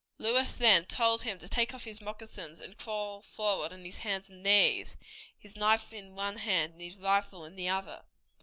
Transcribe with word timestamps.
Lewis 0.17 0.57
then 0.57 0.83
told 0.85 1.21
him 1.21 1.37
to 1.37 1.47
take 1.47 1.75
off 1.75 1.83
his 1.83 2.01
moccasins, 2.01 2.59
and 2.59 2.75
crawl 2.75 3.21
forward 3.21 3.71
on 3.71 3.85
his 3.85 3.97
hands 3.99 4.29
and 4.31 4.41
knees, 4.41 4.97
his 5.37 5.55
knife 5.55 5.93
in 5.93 6.15
one 6.15 6.37
hand 6.37 6.73
and 6.73 6.81
his 6.81 6.95
rifle 6.97 7.45
in 7.45 7.55
the 7.55 7.69
other. 7.69 8.01